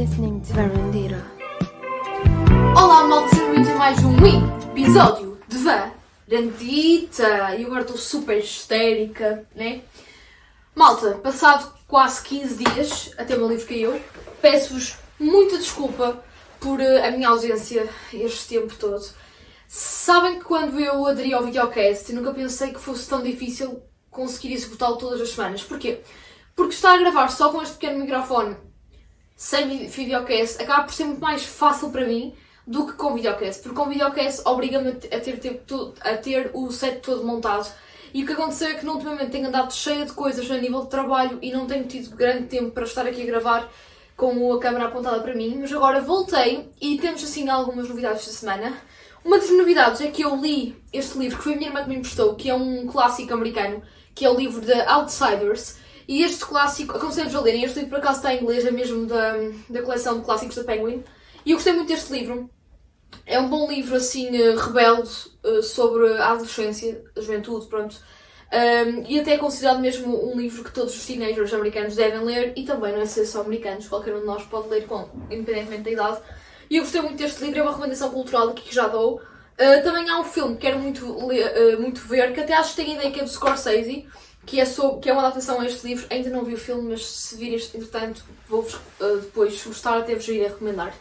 listening 0.00 0.40
to 0.40 0.54
Verandira. 0.54 1.22
Olá, 2.74 3.06
malta, 3.06 3.28
sejam 3.28 3.50
bem-vindos 3.50 3.68
a 3.68 3.74
mais 3.74 3.98
um 4.02 4.16
episódio 4.70 5.38
de 5.46 5.58
Varandita. 5.58 7.54
E 7.54 7.66
agora 7.66 7.82
estou 7.82 7.98
super 7.98 8.38
histérica, 8.38 9.46
né? 9.54 9.82
Malta, 10.74 11.16
passado 11.16 11.70
quase 11.86 12.22
15 12.22 12.64
dias 12.64 13.10
até 13.18 13.36
meu 13.36 13.46
livro 13.46 13.66
caiu, 13.66 14.00
peço-vos 14.40 14.96
muita 15.18 15.58
desculpa 15.58 16.24
por 16.58 16.80
eh, 16.80 17.06
a 17.06 17.10
minha 17.10 17.28
ausência 17.28 17.86
este 18.10 18.58
tempo 18.58 18.74
todo. 18.76 19.06
Sabem 19.68 20.38
que 20.38 20.46
quando 20.46 20.80
eu 20.80 21.06
aderi 21.06 21.34
ao 21.34 21.44
videocast, 21.44 22.10
nunca 22.14 22.32
pensei 22.32 22.72
que 22.72 22.80
fosse 22.80 23.06
tão 23.06 23.22
difícil 23.22 23.82
conseguir 24.10 24.54
executá-lo 24.54 24.96
todas 24.96 25.20
as 25.20 25.28
semanas. 25.28 25.62
Porquê? 25.62 26.00
Porque 26.56 26.72
estar 26.72 26.94
a 26.94 26.98
gravar 26.98 27.28
só 27.28 27.52
com 27.52 27.60
este 27.60 27.74
pequeno 27.74 28.00
microfone 28.00 28.69
sem 29.40 29.66
vi- 29.66 29.86
videocast 29.86 30.60
acaba 30.62 30.82
por 30.82 30.92
ser 30.92 31.04
muito 31.04 31.20
mais 31.22 31.42
fácil 31.46 31.88
para 31.88 32.04
mim 32.06 32.34
do 32.66 32.86
que 32.86 32.92
com 32.92 33.14
videocast. 33.14 33.62
Porque 33.62 33.74
com 33.74 33.88
videocast 33.88 34.42
obriga-me 34.44 34.90
a 34.90 34.94
te- 34.96 35.06
a 35.14 35.18
ter, 35.18 35.38
todo- 35.66 35.94
a 36.02 36.14
ter 36.18 36.50
o 36.52 36.70
set 36.70 37.00
todo 37.00 37.24
montado. 37.24 37.66
E 38.12 38.22
o 38.22 38.26
que 38.26 38.34
aconteceu 38.34 38.68
é 38.68 38.74
que 38.74 38.84
no 38.84 38.92
ultimamente 38.92 39.30
tenho 39.30 39.48
andado 39.48 39.72
cheia 39.72 40.04
de 40.04 40.12
coisas 40.12 40.48
a 40.50 40.58
nível 40.58 40.82
de 40.82 40.90
trabalho 40.90 41.38
e 41.40 41.50
não 41.52 41.66
tenho 41.66 41.84
tido 41.86 42.14
grande 42.14 42.48
tempo 42.48 42.70
para 42.72 42.84
estar 42.84 43.06
aqui 43.06 43.22
a 43.22 43.26
gravar 43.26 43.66
com 44.14 44.52
a 44.52 44.60
câmera 44.60 44.84
apontada 44.84 45.20
para 45.20 45.34
mim. 45.34 45.56
Mas 45.58 45.72
agora 45.72 46.02
voltei 46.02 46.68
e 46.78 46.98
temos 46.98 47.24
assim 47.24 47.48
algumas 47.48 47.88
novidades 47.88 48.20
esta 48.20 48.32
semana. 48.32 48.76
Uma 49.24 49.38
das 49.38 49.48
novidades 49.50 50.02
é 50.02 50.08
que 50.08 50.20
eu 50.22 50.36
li 50.36 50.76
este 50.92 51.16
livro 51.16 51.38
que 51.38 51.44
foi 51.44 51.54
a 51.54 51.56
minha 51.56 51.68
irmã 51.70 51.82
que 51.82 51.88
me 51.88 51.96
emprestou, 51.96 52.34
que 52.34 52.50
é 52.50 52.54
um 52.54 52.86
clássico 52.86 53.32
americano, 53.32 53.82
que 54.14 54.22
é 54.26 54.28
o 54.30 54.36
livro 54.36 54.60
de 54.60 54.72
Outsiders. 54.82 55.76
E 56.10 56.24
este 56.24 56.44
clássico, 56.44 56.96
aconselho-vos 56.96 57.36
a 57.36 57.40
lerem. 57.40 57.62
Este 57.62 57.76
livro 57.76 57.90
por 57.90 57.98
acaso 58.00 58.18
está 58.18 58.34
em 58.34 58.42
inglês, 58.42 58.66
é 58.66 58.72
mesmo 58.72 59.06
da, 59.06 59.34
da 59.68 59.80
coleção 59.80 60.18
de 60.18 60.24
clássicos 60.24 60.56
da 60.56 60.64
Penguin. 60.64 61.04
E 61.46 61.52
eu 61.52 61.56
gostei 61.56 61.72
muito 61.72 61.86
deste 61.86 62.12
livro. 62.12 62.50
É 63.24 63.38
um 63.38 63.48
bom 63.48 63.70
livro 63.70 63.94
assim, 63.94 64.26
eh, 64.36 64.56
rebelde, 64.56 65.08
eh, 65.44 65.62
sobre 65.62 66.14
a 66.14 66.32
adolescência, 66.32 67.00
a 67.16 67.20
juventude, 67.20 67.68
pronto. 67.68 67.96
Um, 68.52 69.04
e 69.08 69.20
até 69.20 69.34
é 69.34 69.38
considerado 69.38 69.78
mesmo 69.78 70.32
um 70.32 70.36
livro 70.36 70.64
que 70.64 70.72
todos 70.72 70.96
os 70.96 71.06
teenagers 71.06 71.54
americanos 71.54 71.94
devem 71.94 72.24
ler 72.24 72.54
e 72.56 72.64
também 72.64 72.92
não 72.92 73.02
é 73.02 73.06
ser 73.06 73.24
só 73.24 73.42
americanos, 73.42 73.86
qualquer 73.86 74.12
um 74.12 74.18
de 74.18 74.26
nós 74.26 74.42
pode 74.46 74.68
ler, 74.68 74.88
com, 74.88 75.08
independentemente 75.30 75.82
da 75.82 75.90
idade. 75.92 76.18
E 76.68 76.78
eu 76.78 76.82
gostei 76.82 77.02
muito 77.02 77.18
deste 77.18 77.40
livro, 77.44 77.60
é 77.60 77.62
uma 77.62 77.70
recomendação 77.70 78.10
cultural 78.10 78.48
aqui 78.48 78.62
que 78.62 78.74
já 78.74 78.88
dou. 78.88 79.18
Uh, 79.20 79.84
também 79.84 80.10
há 80.10 80.18
um 80.18 80.24
filme 80.24 80.56
que 80.56 80.62
quero 80.62 80.80
muito, 80.80 81.24
ler, 81.28 81.76
uh, 81.76 81.80
muito 81.80 82.00
ver, 82.00 82.32
que 82.32 82.40
até 82.40 82.54
acho 82.54 82.70
que 82.70 82.82
tenho 82.82 82.96
ideia 82.96 83.12
que 83.12 83.20
é 83.20 83.22
do 83.22 83.30
Scorsese, 83.30 84.08
que 84.46 84.58
é, 84.58 84.64
sobre, 84.64 85.00
que 85.00 85.10
é 85.10 85.12
uma 85.12 85.22
adaptação 85.22 85.60
a 85.60 85.66
este 85.66 85.86
livro. 85.86 86.06
Ainda 86.10 86.30
não 86.30 86.44
vi 86.44 86.54
o 86.54 86.58
filme, 86.58 86.90
mas 86.90 87.06
se 87.06 87.36
vir 87.36 87.54
este, 87.54 87.76
entretanto, 87.76 88.24
vou-vos 88.48 88.74
uh, 88.74 89.18
depois 89.20 89.62
gostar, 89.64 89.98
até 89.98 90.14
vos 90.14 90.26
irei 90.26 90.48
recomendar. 90.48 90.94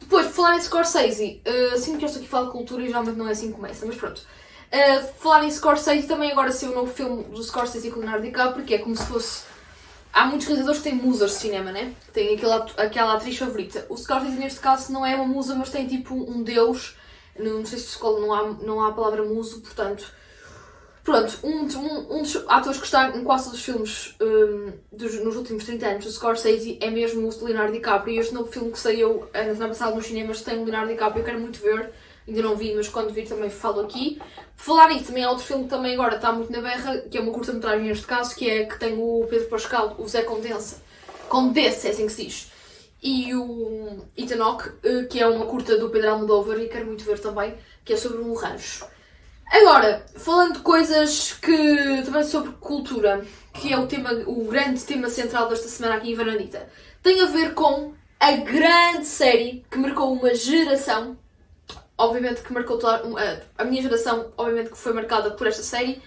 Depois, 0.00 0.26
falar 0.28 0.56
em 0.56 0.60
Scorsese, 0.60 1.42
uh, 1.46 1.82
que 1.82 2.04
eu 2.04 2.06
estou 2.06 2.16
aqui 2.16 2.26
a 2.26 2.28
falar 2.28 2.46
de 2.46 2.52
cultura 2.52 2.82
e 2.82 2.86
geralmente 2.86 3.16
não 3.16 3.28
é 3.28 3.32
assim 3.32 3.48
que 3.48 3.54
começa, 3.54 3.84
mas 3.84 3.96
pronto. 3.96 4.20
Uh, 4.20 5.08
falar 5.18 5.44
em 5.44 5.50
Scorsese, 5.50 6.06
também 6.06 6.30
agora 6.30 6.52
saiu 6.52 6.72
um 6.72 6.74
novo 6.76 6.92
filme 6.92 7.24
do 7.24 7.42
Scorsese 7.42 7.90
com 7.90 7.96
o 7.96 8.00
Leonardo 8.00 8.24
DiCaprio, 8.24 8.54
porque 8.54 8.74
é 8.74 8.78
como 8.78 8.96
se 8.96 9.04
fosse... 9.04 9.42
Há 10.12 10.24
muitos 10.26 10.46
realizadores 10.46 10.80
que 10.80 10.88
têm 10.88 10.98
musas 10.98 11.32
de 11.32 11.36
cinema, 11.36 11.70
né? 11.72 11.92
Que 12.06 12.12
têm 12.12 12.36
aquela, 12.36 12.66
aquela 12.78 13.14
atriz 13.14 13.36
favorita. 13.36 13.84
O 13.90 13.96
Scorsese, 13.96 14.36
neste 14.36 14.60
caso, 14.60 14.90
não 14.90 15.04
é 15.04 15.14
uma 15.14 15.26
musa, 15.26 15.54
mas 15.54 15.68
tem 15.68 15.86
tipo 15.86 16.14
um 16.14 16.42
deus. 16.42 16.96
Não, 17.38 17.58
não 17.58 17.66
sei 17.66 17.78
se 17.78 17.88
escola 17.88 18.20
não 18.20 18.32
há, 18.32 18.42
não 18.64 18.80
há 18.82 18.88
a 18.88 18.92
palavra 18.92 19.22
muso, 19.24 19.60
portanto... 19.60 20.06
Pronto, 21.06 21.38
um, 21.44 21.60
um, 21.60 22.16
um 22.16 22.22
dos 22.22 22.34
atores 22.48 22.78
que 22.78 22.84
está 22.84 23.16
em 23.16 23.22
quase 23.22 23.44
todos 23.44 23.60
os 23.60 23.64
filmes 23.64 24.16
um, 24.20 24.72
dos, 24.90 25.14
nos 25.22 25.36
últimos 25.36 25.64
30 25.64 25.86
anos, 25.86 26.06
o 26.06 26.10
Scorsese, 26.10 26.78
é 26.80 26.90
mesmo 26.90 27.28
o 27.28 27.44
Leonardo 27.44 27.72
DiCaprio. 27.74 28.16
E 28.16 28.18
este 28.18 28.34
novo 28.34 28.50
filme 28.50 28.72
que 28.72 28.78
saiu 28.80 29.28
eh, 29.32 29.44
na 29.44 29.52
semana 29.52 29.68
passada 29.68 29.94
nos 29.94 30.04
cinemas 30.04 30.42
tem 30.42 30.58
o 30.58 30.64
Leonardo 30.64 30.88
DiCaprio, 30.88 31.20
eu 31.20 31.24
quero 31.24 31.38
muito 31.38 31.60
ver. 31.60 31.92
Ainda 32.26 32.42
não 32.42 32.56
vi, 32.56 32.74
mas 32.74 32.88
quando 32.88 33.12
vir 33.12 33.24
também 33.28 33.48
falo 33.48 33.82
aqui. 33.82 34.20
Falar 34.56 34.88
nisso, 34.88 35.04
também 35.04 35.22
há 35.22 35.30
outro 35.30 35.44
filme 35.44 35.62
que 35.62 35.70
também 35.70 35.94
agora 35.94 36.16
está 36.16 36.32
muito 36.32 36.50
na 36.50 36.60
berra, 36.60 36.98
que 36.98 37.16
é 37.16 37.20
uma 37.20 37.32
curta-metragem 37.32 37.86
neste 37.86 38.04
caso, 38.04 38.34
que 38.34 38.50
é 38.50 38.64
que 38.64 38.76
tem 38.76 38.98
o 38.98 39.28
Pedro 39.30 39.46
Pascal, 39.46 39.94
o 40.00 40.08
Zé 40.08 40.22
Condensa. 40.22 40.82
Condensa, 41.28 41.86
é 41.86 41.90
assim 41.92 42.06
que 42.06 42.12
se 42.12 42.24
diz. 42.24 42.50
E 43.00 43.32
o 43.32 44.02
Hawke, 44.40 44.70
eh, 44.82 45.04
que 45.04 45.20
é 45.20 45.26
uma 45.28 45.46
curta 45.46 45.78
do 45.78 45.88
Pedro 45.88 46.10
Almodóvar, 46.10 46.58
e 46.58 46.66
quero 46.66 46.86
muito 46.86 47.04
ver 47.04 47.20
também, 47.20 47.54
que 47.84 47.92
é 47.92 47.96
sobre 47.96 48.18
um 48.18 48.34
rancho. 48.34 48.95
Agora, 49.50 50.04
falando 50.16 50.54
de 50.54 50.58
coisas 50.60 51.34
que 51.34 52.02
também 52.04 52.24
sobre 52.24 52.52
cultura, 52.60 53.24
que 53.54 53.72
é 53.72 53.78
o 53.78 53.86
tema, 53.86 54.12
o 54.26 54.44
grande 54.44 54.84
tema 54.84 55.08
central 55.08 55.48
desta 55.48 55.68
semana 55.68 55.96
aqui 55.96 56.10
em 56.10 56.14
Varandita, 56.14 56.68
tem 57.02 57.20
a 57.20 57.26
ver 57.26 57.54
com 57.54 57.94
a 58.18 58.32
grande 58.32 59.06
série 59.06 59.64
que 59.70 59.78
marcou 59.78 60.12
uma 60.12 60.34
geração. 60.34 61.16
Obviamente 61.96 62.42
que 62.42 62.52
marcou 62.52 62.78
toda 62.78 63.02
a, 63.56 63.64
minha 63.64 63.80
geração, 63.80 64.32
obviamente 64.36 64.70
que 64.70 64.76
foi 64.76 64.92
marcada 64.92 65.30
por 65.30 65.46
esta 65.46 65.62
série 65.62 66.02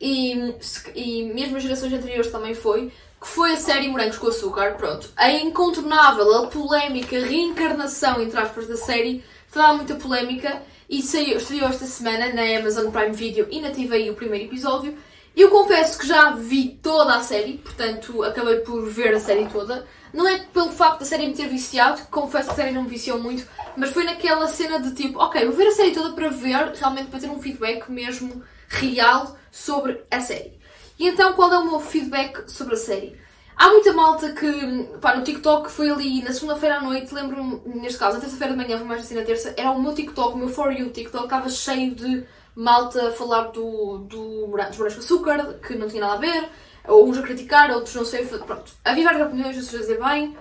e, 0.00 0.56
e 0.96 1.22
mesmo 1.32 1.56
as 1.56 1.62
gerações 1.62 1.92
anteriores 1.92 2.32
também 2.32 2.54
foi, 2.54 2.90
que 3.20 3.28
foi 3.28 3.52
a 3.52 3.56
série 3.56 3.86
Morangos 3.86 4.18
com 4.18 4.26
Açúcar, 4.26 4.74
pronto. 4.76 5.08
A 5.16 5.30
incontornável, 5.30 6.34
a 6.34 6.46
polémica 6.48 7.20
reencarnação, 7.20 8.20
entre 8.20 8.40
aspas, 8.40 8.66
da 8.66 8.76
série, 8.76 9.22
estava 9.52 9.74
muita 9.74 9.94
polémica 9.96 10.62
e 10.88 11.02
saiu, 11.02 11.36
estreou 11.36 11.68
esta 11.68 11.84
semana 11.84 12.32
na 12.32 12.58
Amazon 12.58 12.90
Prime 12.90 13.12
Video 13.12 13.46
e 13.50 13.60
na 13.60 13.70
TV 13.70 14.08
o 14.08 14.14
primeiro 14.14 14.46
episódio. 14.46 14.96
Eu 15.36 15.50
confesso 15.50 15.98
que 15.98 16.06
já 16.06 16.30
vi 16.30 16.78
toda 16.82 17.16
a 17.16 17.20
série, 17.22 17.58
portanto 17.58 18.22
acabei 18.22 18.60
por 18.60 18.88
ver 18.88 19.14
a 19.14 19.20
série 19.20 19.46
toda. 19.46 19.86
Não 20.12 20.26
é 20.26 20.38
pelo 20.38 20.70
facto 20.70 21.00
da 21.00 21.04
série 21.04 21.26
me 21.26 21.34
ter 21.34 21.48
viciado, 21.48 22.00
confesso 22.10 22.46
que 22.46 22.52
a 22.52 22.56
série 22.56 22.70
não 22.72 22.84
me 22.84 22.88
viciou 22.88 23.18
muito, 23.18 23.46
mas 23.76 23.90
foi 23.90 24.04
naquela 24.04 24.46
cena 24.48 24.80
de 24.80 24.94
tipo, 24.94 25.18
ok, 25.18 25.44
vou 25.44 25.54
ver 25.54 25.68
a 25.68 25.72
série 25.72 25.92
toda 25.92 26.14
para 26.14 26.28
ver, 26.28 26.72
realmente 26.74 27.08
para 27.08 27.20
ter 27.20 27.28
um 27.28 27.40
feedback 27.40 27.90
mesmo 27.90 28.42
real 28.68 29.36
sobre 29.50 30.02
a 30.10 30.20
série. 30.20 30.58
E 30.98 31.08
então 31.08 31.34
qual 31.34 31.52
é 31.52 31.58
o 31.58 31.64
meu 31.64 31.80
feedback 31.80 32.50
sobre 32.50 32.74
a 32.74 32.78
série? 32.78 33.21
Há 33.56 33.68
muita 33.68 33.92
malta 33.92 34.32
que, 34.32 34.88
pá, 35.00 35.14
no 35.14 35.22
TikTok 35.22 35.70
foi 35.70 35.90
ali 35.90 36.22
na 36.22 36.32
segunda-feira 36.32 36.78
à 36.78 36.80
noite, 36.80 37.14
lembro-me, 37.14 37.60
neste 37.66 37.98
caso, 37.98 38.14
na 38.14 38.20
terça-feira 38.20 38.54
de 38.54 38.58
manhã, 38.58 38.78
foi 38.78 38.86
mais 38.86 39.02
assim 39.02 39.14
na 39.14 39.22
terça, 39.22 39.54
era 39.56 39.70
o 39.70 39.80
meu 39.80 39.94
TikTok, 39.94 40.34
o 40.34 40.36
meu 40.36 40.48
For 40.48 40.72
You 40.72 40.90
TikTok, 40.90 41.24
estava 41.24 41.48
cheio 41.48 41.94
de 41.94 42.24
malta 42.56 43.08
a 43.08 43.12
falar 43.12 43.44
do, 43.48 43.98
do, 43.98 44.46
dos 44.46 44.48
morangos 44.48 44.76
com 44.76 44.84
açúcar, 44.84 45.58
que 45.66 45.74
não 45.74 45.88
tinha 45.88 46.00
nada 46.00 46.14
a 46.14 46.16
ver, 46.16 46.48
ou 46.88 47.08
uns 47.08 47.18
a 47.18 47.22
criticar, 47.22 47.70
outros 47.70 47.94
não 47.94 48.04
sei, 48.04 48.26
pronto. 48.26 48.72
Havia 48.84 49.04
várias 49.04 49.26
opiniões, 49.28 49.56
não 49.56 49.62
sei 49.62 49.78
dizer 49.78 50.02
bem. 50.02 50.36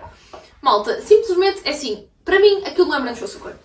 Malta, 0.62 1.00
simplesmente, 1.02 1.62
é 1.64 1.72
assim, 1.72 2.08
para 2.26 2.40
mim, 2.40 2.64
aquilo 2.66 2.88
não 2.88 2.96
é 2.96 3.00
morangos 3.00 3.20
com 3.20 3.26
açúcar. 3.26 3.60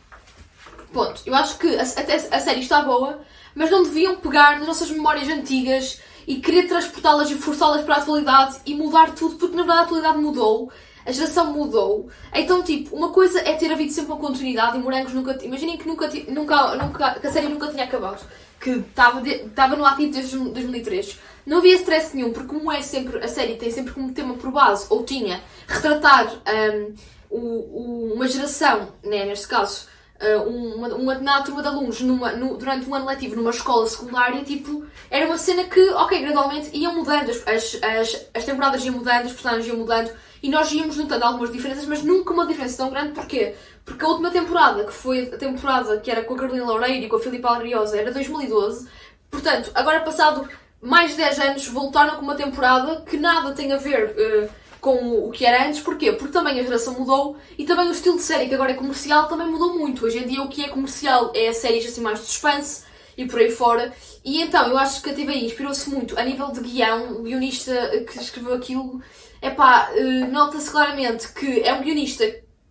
Ponto. 0.92 1.22
Eu 1.24 1.34
acho 1.34 1.58
que 1.58 1.76
a, 1.76 1.82
até 1.82 2.14
a 2.14 2.40
série 2.40 2.60
está 2.60 2.82
boa, 2.82 3.20
mas 3.54 3.70
não 3.70 3.82
deviam 3.82 4.16
pegar 4.16 4.58
nas 4.58 4.66
nossas 4.66 4.90
memórias 4.90 5.28
antigas 5.28 6.00
e 6.26 6.36
querer 6.36 6.66
transportá-las 6.66 7.30
e 7.30 7.34
forçá-las 7.36 7.82
para 7.84 7.96
a 7.96 7.98
atualidade 7.98 8.56
e 8.66 8.74
mudar 8.74 9.14
tudo, 9.14 9.36
porque 9.36 9.54
na 9.56 9.62
verdade 9.62 9.80
a 9.80 9.84
atualidade 9.84 10.18
mudou, 10.18 10.70
a 11.04 11.12
geração 11.12 11.52
mudou. 11.52 12.08
Então, 12.34 12.62
tipo, 12.62 12.96
uma 12.96 13.10
coisa 13.10 13.38
é 13.40 13.54
ter 13.54 13.70
havido 13.72 13.92
sempre 13.92 14.12
uma 14.12 14.20
continuidade 14.20 14.76
e 14.76 14.80
Morangos 14.80 15.12
nunca. 15.12 15.38
Imaginem 15.44 15.76
que, 15.76 15.86
nunca, 15.86 16.10
nunca, 16.28 16.74
nunca, 16.74 17.20
que 17.20 17.26
a 17.28 17.32
série 17.32 17.48
nunca 17.48 17.68
tinha 17.68 17.84
acabado, 17.84 18.26
que 18.60 18.70
estava, 18.70 19.20
de- 19.20 19.30
estava 19.46 19.76
no 19.76 19.84
ativo 19.84 20.12
desde 20.12 20.36
2003. 20.36 21.16
Não 21.46 21.58
havia 21.58 21.76
stress 21.76 22.12
nenhum, 22.16 22.32
porque 22.32 22.48
como 22.48 22.72
é 22.72 22.82
sempre, 22.82 23.22
a 23.24 23.28
série 23.28 23.54
tem 23.54 23.70
sempre 23.70 23.92
como 23.94 24.12
tema 24.12 24.34
por 24.34 24.50
base, 24.50 24.86
ou 24.90 25.04
tinha, 25.04 25.40
retratar 25.68 26.26
hum, 26.34 26.94
o- 27.30 27.38
o- 27.38 28.12
uma 28.14 28.26
geração, 28.26 28.88
né, 29.04 29.24
neste 29.26 29.46
caso, 29.46 29.86
uh, 30.20 30.42
uma, 30.48 30.88
uma 30.88 31.12
determinada 31.12 31.44
turma 31.44 31.62
de 31.62 31.68
alunos 31.68 32.00
numa- 32.00 32.32
no- 32.32 32.56
durante 32.56 32.88
um 32.88 32.94
ano 32.94 33.06
letivo 33.06 33.36
numa 33.36 33.50
escola 33.50 33.86
secundária, 33.86 34.42
tipo, 34.44 34.84
era 35.10 35.26
uma 35.26 35.38
cena 35.38 35.64
que, 35.64 35.80
ok, 35.90 36.20
gradualmente 36.22 36.70
iam 36.76 36.94
mudando, 36.94 37.30
as, 37.30 37.46
as, 37.46 37.78
as, 37.82 38.26
as 38.34 38.44
temporadas 38.44 38.84
iam 38.84 38.94
mudando, 38.94 39.26
os 39.26 39.32
personagens 39.32 39.66
iam 39.66 39.76
mudando, 39.76 40.10
e 40.42 40.48
nós 40.48 40.70
íamos 40.72 40.96
notando 40.96 41.24
algumas 41.24 41.50
diferenças, 41.52 41.86
mas 41.86 42.02
nunca 42.02 42.32
uma 42.32 42.46
diferença 42.46 42.76
tão 42.76 42.90
grande, 42.90 43.12
porquê? 43.12 43.54
Porque 43.84 44.04
a 44.04 44.08
última 44.08 44.30
temporada, 44.30 44.84
que 44.84 44.92
foi 44.92 45.30
a 45.32 45.36
temporada 45.36 45.98
que 46.00 46.10
era 46.10 46.22
com 46.24 46.34
a 46.34 46.36
Carolina 46.36 46.64
Loureiro 46.66 47.04
e 47.06 47.08
com 47.08 47.16
a 47.16 47.20
Filipe 47.20 47.46
Alriosa, 47.46 47.96
era 47.98 48.12
2012, 48.12 48.88
portanto, 49.30 49.70
agora 49.74 50.00
passado 50.00 50.48
mais 50.80 51.12
de 51.12 51.16
10 51.16 51.38
anos, 51.40 51.66
voltaram 51.68 52.16
com 52.16 52.22
uma 52.22 52.34
temporada 52.34 53.02
que 53.02 53.16
nada 53.16 53.52
tem 53.52 53.72
a 53.72 53.76
ver 53.76 54.10
uh, 54.10 54.50
com 54.86 55.26
o 55.26 55.32
que 55.32 55.44
era 55.44 55.66
antes. 55.66 55.80
Porquê? 55.80 56.12
Porque 56.12 56.32
também 56.32 56.60
a 56.60 56.62
geração 56.62 56.94
mudou 56.94 57.36
e 57.58 57.64
também 57.64 57.88
o 57.88 57.90
estilo 57.90 58.18
de 58.18 58.22
série, 58.22 58.46
que 58.48 58.54
agora 58.54 58.70
é 58.70 58.74
comercial, 58.74 59.26
também 59.26 59.48
mudou 59.48 59.76
muito. 59.76 60.06
Hoje 60.06 60.18
em 60.18 60.28
dia 60.28 60.40
o 60.40 60.48
que 60.48 60.64
é 60.64 60.68
comercial 60.68 61.32
é 61.34 61.52
séries 61.52 61.86
assim 61.86 62.00
mais 62.00 62.20
de 62.20 62.26
suspense 62.26 62.84
e 63.16 63.26
por 63.26 63.40
aí 63.40 63.50
fora. 63.50 63.92
E 64.24 64.40
então, 64.40 64.68
eu 64.68 64.78
acho 64.78 65.02
que 65.02 65.10
a 65.10 65.12
TVI 65.12 65.44
inspirou-se 65.44 65.90
muito 65.90 66.16
a 66.16 66.22
nível 66.22 66.52
de 66.52 66.60
guião. 66.60 67.18
O 67.18 67.22
guionista 67.22 67.74
que 68.08 68.16
escreveu 68.20 68.54
aquilo, 68.54 69.02
epá, 69.42 69.90
uh, 69.90 70.30
nota-se 70.30 70.70
claramente 70.70 71.32
que 71.32 71.62
é 71.62 71.74
um 71.74 71.82
guionista 71.82 72.24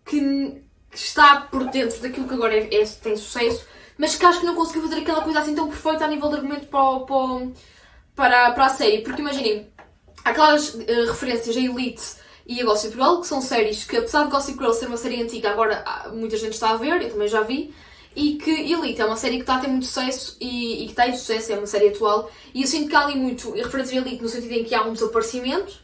que, 0.06 0.63
está 0.94 1.41
por 1.41 1.65
dentro 1.65 2.01
daquilo 2.01 2.29
que 2.29 2.33
agora 2.33 2.56
é, 2.56 2.73
é- 2.73 2.85
tem 2.85 3.18
sucesso, 3.18 3.65
mas 3.97 4.15
que 4.15 4.25
acho 4.25 4.39
que 4.39 4.45
não 4.45 4.56
conseguiu 4.56 4.83
fazer 4.83 5.01
aquela 5.01 5.21
coisa 5.21 5.39
assim 5.39 5.53
tão 5.53 5.68
perfeita 5.68 6.06
a 6.06 6.07
nível 6.07 6.29
de 6.29 6.35
argumento 6.35 6.68
para, 6.68 7.00
para, 7.01 7.47
para, 8.15 8.51
para 8.51 8.65
a 8.68 8.69
série. 8.69 9.01
Porque 9.01 9.21
imaginem, 9.21 9.69
aquelas 10.25 10.77
eh, 10.88 11.06
referências 11.06 11.56
a 11.56 11.60
Elite 11.60 12.04
e 12.48 12.60
a 12.60 12.66
Gossip 12.66 12.94
Girl, 12.94 13.22
que 13.22 13.27
são 13.27 13.39
séries 13.39 13.86
que, 13.86 13.95
apesar 13.95 14.24
de 14.24 14.31
Gossip 14.31 14.57
Girl 14.57 14.74
ser 14.74 14.88
uma 14.88 14.98
série 14.98 15.22
antiga, 15.22 15.51
agora 15.51 15.83
muita 16.12 16.36
gente 16.36 16.54
está 16.54 16.72
a 16.72 16.75
ver, 16.75 17.01
eu 17.01 17.10
também 17.10 17.27
já 17.27 17.42
vi, 17.42 17.74
e 18.16 18.36
que 18.36 18.51
Elite 18.51 19.01
é 19.01 19.06
uma 19.06 19.18
série 19.18 19.36
que 19.36 19.42
está 19.42 19.56
a 19.56 19.60
ter 19.60 19.68
muito 19.68 19.86
sucesso 19.86 20.38
e, 20.39 20.83
e 20.83 20.88
que 20.88 20.94
tem 20.94 21.13
sucesso, 21.16 21.51
é 21.54 21.57
uma 21.57 21.68
série 21.68 21.89
atual, 21.89 22.31
e 22.54 22.62
eu 22.62 22.68
sinto 22.68 22.89
que 22.89 22.95
há 22.95 23.01
ali 23.01 23.16
muito 23.16 23.51
referência 23.51 24.00
a 24.00 24.01
Elite 24.01 24.22
no 24.22 24.30
sentido 24.30 24.54
em 24.54 24.63
que 24.63 24.74
há 24.74 24.83
um 24.83 24.94
desaparecimento, 24.94 25.80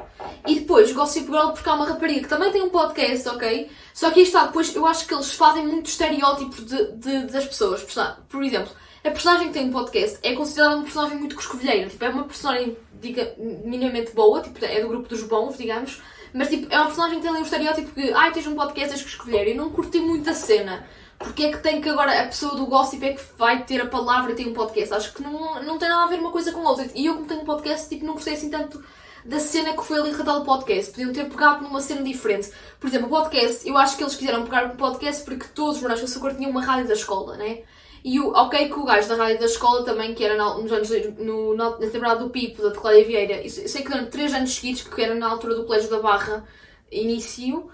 e 0.47 0.59
depois 0.59 0.91
Gossip 0.91 1.25
Girl 1.25 1.49
porque 1.49 1.69
há 1.69 1.73
uma 1.73 1.85
rapariga 1.85 2.21
que 2.21 2.27
também 2.27 2.51
tem 2.51 2.61
um 2.61 2.69
podcast, 2.69 3.27
ok? 3.29 3.69
Só 3.93 4.09
que 4.11 4.19
aí 4.19 4.25
está, 4.25 4.45
depois 4.45 4.75
eu 4.75 4.85
acho 4.85 5.05
que 5.05 5.13
eles 5.13 5.31
fazem 5.33 5.67
muito 5.67 5.87
estereótipo 5.87 6.61
de, 6.63 6.91
de, 6.93 7.25
das 7.25 7.45
pessoas. 7.45 7.85
Por 8.29 8.43
exemplo, 8.43 8.71
a 9.03 9.09
personagem 9.09 9.47
que 9.47 9.53
tem 9.53 9.67
um 9.67 9.71
podcast 9.71 10.19
é 10.21 10.33
considerada 10.33 10.75
uma 10.75 10.83
personagem 10.83 11.17
muito 11.17 11.35
coscovilheira, 11.35 11.89
tipo, 11.89 12.03
é 12.03 12.09
uma 12.09 12.23
personagem, 12.23 12.77
diga, 13.01 13.33
minimamente 13.37 14.11
boa, 14.13 14.41
tipo, 14.41 14.63
é 14.63 14.79
do 14.79 14.87
grupo 14.87 15.09
dos 15.09 15.23
bons, 15.23 15.57
digamos, 15.57 16.01
mas 16.33 16.49
tipo, 16.49 16.71
é 16.71 16.77
uma 16.77 16.85
personagem 16.85 17.17
que 17.17 17.23
tem 17.23 17.31
ali 17.31 17.39
um 17.39 17.43
estereótipo 17.43 17.91
que, 17.91 18.13
ai, 18.13 18.31
tens 18.31 18.47
um 18.47 18.55
podcast, 18.55 18.93
és 18.93 19.03
coscovilheira, 19.03 19.49
e 19.49 19.53
não 19.53 19.69
curti 19.71 19.99
muito 19.99 20.29
a 20.29 20.33
cena. 20.33 20.85
Porque 21.17 21.43
é 21.43 21.51
que 21.51 21.59
tem 21.59 21.81
que 21.81 21.89
agora 21.89 22.19
a 22.19 22.25
pessoa 22.25 22.55
do 22.55 22.65
gossip 22.65 23.05
é 23.05 23.13
que 23.13 23.21
vai 23.37 23.63
ter 23.63 23.79
a 23.81 23.85
palavra 23.85 24.31
e 24.31 24.35
tem 24.35 24.47
um 24.47 24.53
podcast? 24.53 24.93
Acho 24.93 25.13
que 25.13 25.21
não, 25.21 25.61
não 25.61 25.77
tem 25.77 25.87
nada 25.87 26.03
a 26.03 26.07
ver 26.07 26.19
uma 26.19 26.31
coisa 26.31 26.51
com 26.51 26.65
a 26.65 26.69
outra. 26.69 26.89
E 26.95 27.05
eu, 27.05 27.13
como 27.13 27.27
tenho 27.27 27.41
um 27.41 27.45
podcast, 27.45 27.89
tipo, 27.89 28.05
não 28.05 28.13
gostei 28.13 28.33
assim 28.33 28.49
tanto 28.49 28.83
da 29.23 29.39
cena 29.39 29.73
que 29.73 29.83
foi 29.83 29.99
ali 29.99 30.09
retratado 30.09 30.41
o 30.41 30.45
podcast. 30.45 30.91
Podiam 30.91 31.13
ter 31.13 31.29
pegado 31.29 31.63
numa 31.63 31.79
cena 31.79 32.01
diferente. 32.01 32.51
Por 32.79 32.87
exemplo, 32.87 33.07
o 33.07 33.09
podcast, 33.09 33.67
eu 33.67 33.77
acho 33.77 33.97
que 33.97 34.03
eles 34.03 34.15
quiseram 34.15 34.43
pegar 34.43 34.67
no 34.67 34.75
podcast 34.75 35.23
porque 35.23 35.45
todos 35.53 35.75
os 35.75 35.81
Morangos 35.81 36.01
com 36.01 36.07
Açúcar 36.07 36.35
tinham 36.35 36.49
uma 36.49 36.63
rádio 36.63 36.87
da 36.87 36.93
escola, 36.93 37.37
né? 37.37 37.59
E 38.03 38.19
o, 38.19 38.29
ok 38.31 38.67
que 38.67 38.79
o 38.79 38.83
gajo 38.83 39.07
da 39.07 39.15
rádio 39.15 39.39
da 39.39 39.45
escola 39.45 39.83
também, 39.83 40.13
que 40.15 40.23
era 40.23 40.35
nos 40.35 40.71
anos, 40.71 40.89
no, 41.19 41.55
na, 41.55 41.71
temporada 41.73 42.23
do 42.23 42.29
Pipo, 42.29 42.61
da 42.61 42.71
Teclária 42.71 43.05
Vieira, 43.05 43.47
sei 43.49 43.83
que 43.83 43.89
durante 43.89 44.09
3 44.09 44.33
anos 44.33 44.55
seguidos, 44.55 44.81
que 44.83 45.01
era 45.01 45.13
na 45.13 45.29
altura 45.29 45.55
do 45.55 45.65
Colégio 45.65 45.89
da 45.89 45.99
Barra, 45.99 46.43
início, 46.91 47.69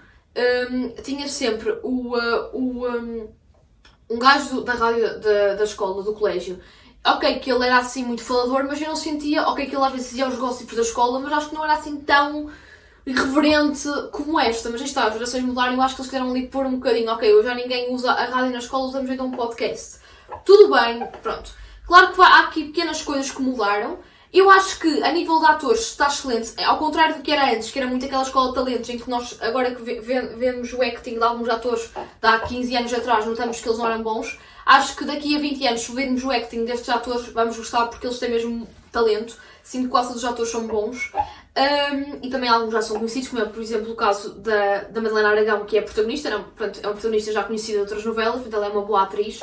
um, 0.70 0.88
tinha 1.02 1.26
sempre 1.28 1.78
o, 1.82 2.16
uh, 2.16 2.50
o, 2.52 2.88
um, 2.88 3.28
um 4.10 4.18
gajo 4.18 4.60
da 4.60 4.74
rádio 4.74 5.18
da, 5.20 5.54
da 5.54 5.64
escola, 5.64 6.02
do 6.02 6.12
colégio, 6.12 6.60
ok, 7.04 7.38
que 7.38 7.50
ele 7.50 7.64
era 7.64 7.78
assim 7.78 8.04
muito 8.04 8.22
falador, 8.22 8.64
mas 8.64 8.80
eu 8.80 8.88
não 8.88 8.96
sentia, 8.96 9.42
ok, 9.48 9.66
que 9.66 9.74
ele 9.74 9.84
às 9.84 9.92
vezes 9.92 10.10
dizia 10.10 10.28
os 10.28 10.36
gossips 10.36 10.76
da 10.76 10.82
escola, 10.82 11.20
mas 11.20 11.32
acho 11.32 11.48
que 11.48 11.54
não 11.54 11.64
era 11.64 11.74
assim 11.74 11.96
tão 12.00 12.50
irreverente 13.06 13.88
como 14.12 14.38
esta. 14.38 14.68
Mas 14.70 14.82
está, 14.82 15.06
as 15.06 15.14
gerações 15.14 15.42
mudaram 15.42 15.72
e 15.72 15.76
eu 15.76 15.82
acho 15.82 15.94
que 15.96 16.02
eles 16.02 16.10
quiseram 16.10 16.30
ali 16.30 16.46
pôr 16.46 16.66
um 16.66 16.76
bocadinho, 16.76 17.10
ok, 17.10 17.34
hoje 17.34 17.48
já 17.48 17.54
ninguém 17.54 17.92
usa 17.92 18.12
a 18.12 18.24
rádio 18.26 18.52
na 18.52 18.58
escola, 18.58 18.86
usamos 18.86 19.10
então 19.10 19.26
um 19.26 19.30
podcast. 19.30 19.98
Tudo 20.44 20.74
bem, 20.74 21.06
pronto. 21.22 21.50
Claro 21.86 22.12
que 22.12 22.20
há 22.20 22.40
aqui 22.40 22.64
pequenas 22.64 23.02
coisas 23.02 23.30
que 23.30 23.40
mudaram. 23.40 23.98
Eu 24.32 24.50
acho 24.50 24.78
que, 24.78 25.02
a 25.02 25.10
nível 25.10 25.38
de 25.38 25.46
atores, 25.46 25.80
está 25.80 26.06
excelente. 26.06 26.52
Ao 26.62 26.76
contrário 26.76 27.16
do 27.16 27.22
que 27.22 27.32
era 27.32 27.50
antes, 27.50 27.70
que 27.70 27.78
era 27.78 27.88
muito 27.88 28.04
aquela 28.04 28.22
escola 28.22 28.48
de 28.48 28.54
talentos, 28.56 28.90
em 28.90 28.98
que 28.98 29.08
nós, 29.08 29.38
agora 29.40 29.74
que 29.74 29.82
vemos 29.82 30.70
o 30.74 30.82
acting 30.82 31.14
de 31.14 31.22
alguns 31.22 31.48
atores 31.48 31.88
de 32.20 32.28
há 32.28 32.38
15 32.40 32.76
anos 32.76 32.92
atrás, 32.92 33.24
notamos 33.24 33.58
que 33.58 33.66
eles 33.66 33.78
não 33.78 33.86
eram 33.86 34.02
bons. 34.02 34.38
Acho 34.66 34.96
que 34.96 35.04
daqui 35.04 35.34
a 35.34 35.38
20 35.38 35.66
anos, 35.66 35.80
se 35.80 35.92
vermos 35.92 36.22
o 36.22 36.30
acting 36.30 36.66
destes 36.66 36.90
atores, 36.90 37.26
vamos 37.28 37.56
gostar 37.56 37.86
porque 37.86 38.06
eles 38.06 38.18
têm 38.18 38.30
mesmo 38.30 38.68
talento. 38.92 39.34
Sinto 39.62 39.84
que 39.84 39.90
quase 39.90 40.08
todos 40.08 40.22
os 40.22 40.28
atores 40.28 40.52
são 40.52 40.66
bons. 40.66 41.10
Um, 41.56 42.18
e 42.22 42.28
também 42.28 42.50
alguns 42.50 42.72
já 42.72 42.82
são 42.82 42.98
conhecidos, 42.98 43.28
como 43.28 43.42
é, 43.42 43.46
por 43.46 43.62
exemplo, 43.62 43.92
o 43.92 43.96
caso 43.96 44.34
da, 44.34 44.82
da 44.82 45.00
Madalena 45.00 45.30
Aragão, 45.30 45.64
que 45.64 45.78
é 45.78 45.80
protagonista, 45.80 46.28
não, 46.30 46.38
é 46.38 46.86
uma 46.86 46.92
protagonista 46.92 47.32
já 47.32 47.42
conhecida 47.42 47.78
de 47.78 47.80
outras 47.80 48.04
novelas, 48.04 48.34
portanto, 48.34 48.54
ela 48.54 48.66
é 48.66 48.68
uma 48.68 48.82
boa 48.82 49.02
atriz. 49.02 49.40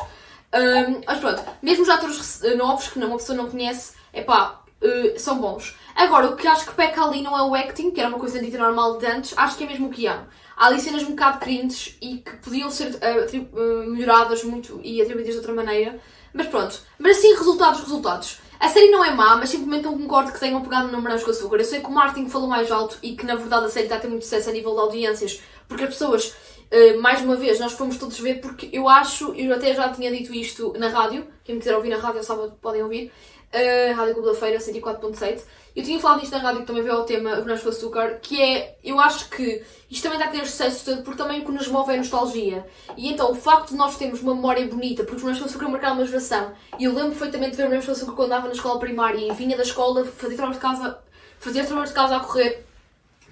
Um, 0.55 1.01
mas 1.05 1.19
pronto, 1.19 1.43
mesmo 1.61 1.83
os 1.83 1.89
atores 1.89 2.41
novos, 2.55 2.87
que 2.87 2.97
uma 2.97 3.17
pessoa 3.17 3.37
não 3.37 3.49
conhece, 3.49 3.93
é 4.13 4.21
pá, 4.21 4.61
uh, 4.81 5.19
são 5.19 5.37
bons. 5.39 5.75
Agora, 5.93 6.29
o 6.29 6.35
que 6.37 6.47
acho 6.47 6.65
que 6.65 6.73
peca 6.73 7.03
ali 7.03 7.21
não 7.21 7.37
é 7.37 7.41
o 7.41 7.53
acting, 7.53 7.91
que 7.91 7.99
era 7.99 8.09
uma 8.09 8.19
coisa 8.19 8.39
dita 8.39 8.57
normal 8.57 8.97
de 8.97 9.05
antes, 9.05 9.37
acho 9.37 9.57
que 9.57 9.65
é 9.65 9.67
mesmo 9.67 9.87
o 9.87 9.91
que 9.91 10.07
há. 10.07 10.23
Há 10.55 10.67
ali 10.67 10.79
cenas 10.79 11.03
um 11.03 11.09
bocado 11.09 11.39
cringes 11.39 11.97
e 12.01 12.17
que 12.19 12.37
podiam 12.37 12.71
ser 12.71 12.95
uh, 12.95 13.89
melhoradas 13.89 14.43
muito 14.45 14.79
e 14.81 15.01
atribuídas 15.01 15.33
de 15.33 15.39
outra 15.39 15.53
maneira. 15.53 15.99
Mas 16.33 16.47
pronto. 16.47 16.81
Mas 16.97 17.17
assim, 17.17 17.33
resultados, 17.33 17.81
resultados. 17.81 18.39
A 18.59 18.69
série 18.69 18.89
não 18.89 19.03
é 19.03 19.11
má, 19.11 19.35
mas 19.35 19.49
simplesmente 19.49 19.83
não 19.83 19.97
concordo 19.97 20.31
que 20.31 20.39
tenham 20.39 20.61
pegado 20.61 20.87
no 20.87 21.01
Morangos 21.01 21.23
com 21.23 21.31
Açúcar. 21.31 21.57
Eu 21.57 21.65
sei 21.65 21.81
que 21.81 21.87
o 21.87 21.91
Martin 21.91 22.29
falou 22.29 22.47
mais 22.47 22.71
alto 22.71 22.97
e 23.03 23.15
que 23.15 23.25
na 23.25 23.35
verdade 23.35 23.65
a 23.65 23.69
série 23.69 23.85
está 23.85 23.97
a 23.97 23.99
ter 23.99 24.07
muito 24.07 24.23
sucesso 24.23 24.49
a 24.49 24.53
nível 24.53 24.73
de 24.73 24.79
audiências, 24.79 25.41
porque 25.67 25.83
as 25.83 25.89
pessoas, 25.89 26.33
uh, 26.71 27.01
mais 27.01 27.21
uma 27.21 27.35
vez, 27.35 27.59
nós 27.59 27.73
fomos 27.73 27.97
todos 27.97 28.19
ver, 28.19 28.41
porque 28.41 28.69
eu 28.71 28.87
acho, 28.87 29.33
eu 29.33 29.53
até 29.53 29.73
já 29.73 29.89
tinha 29.89 30.11
dito 30.11 30.33
isto 30.33 30.73
na 30.77 30.89
rádio, 30.89 31.27
quem 31.43 31.55
me 31.55 31.61
quiser 31.61 31.75
ouvir 31.75 31.89
na 31.89 31.97
rádio 31.97 32.23
sábado 32.23 32.57
podem 32.61 32.83
ouvir, 32.83 33.11
uh, 33.53 33.95
Rádio 33.95 34.13
Clube 34.15 34.29
da 34.29 34.35
Feira 34.35 34.57
104.7. 34.57 35.41
Eu 35.75 35.83
tinha 35.83 35.99
falado 35.99 36.23
isto 36.23 36.31
na 36.31 36.37
rádio 36.37 36.61
que 36.61 36.67
também 36.67 36.83
veio 36.83 36.95
ao 36.95 37.03
tema 37.03 37.35
Morangos 37.35 37.61
com 37.61 37.69
Açúcar, 37.69 38.19
que 38.21 38.41
é, 38.41 38.77
eu 38.81 38.97
acho 38.97 39.29
que 39.29 39.61
isto 39.91 40.03
também 40.03 40.17
está 40.17 40.29
a 40.29 40.33
ter 40.33 40.45
sucesso 40.47 40.85
todo 40.85 41.03
porque 41.03 41.21
também 41.21 41.41
o 41.41 41.45
que 41.45 41.51
nos 41.51 41.67
move 41.67 41.91
é 41.91 41.95
a 41.95 41.97
nostalgia. 41.97 42.65
E 42.95 43.11
então 43.11 43.29
o 43.29 43.35
facto 43.35 43.71
de 43.71 43.75
nós 43.75 43.97
termos 43.97 44.21
uma 44.21 44.33
memória 44.33 44.65
bonita, 44.67 45.03
porque 45.03 45.17
os 45.17 45.21
Morangos 45.23 45.43
com 45.43 45.49
Açúcar 45.49 45.67
marcaram 45.67 45.95
uma 45.95 46.05
geração, 46.05 46.53
e 46.79 46.85
eu 46.85 46.93
lembro 46.93 47.09
perfeitamente 47.09 47.51
de 47.51 47.57
ver 47.57 47.63
Morangos 47.65 47.85
com 47.87 47.91
Açúcar 47.91 48.13
quando 48.13 48.27
andava 48.27 48.47
na 48.47 48.53
escola 48.53 48.79
primária 48.79 49.19
e 49.19 49.33
vinha 49.33 49.57
da 49.57 49.63
escola, 49.63 50.05
fazia 50.05 50.37
trabalho 50.37 50.55
de 50.55 50.61
casa, 50.61 50.99
fazia 51.39 51.65
trabalho 51.65 51.87
de 51.87 51.93
casa 51.93 52.15
a 52.15 52.19
correr 52.21 52.65